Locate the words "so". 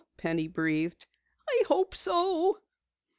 1.95-2.57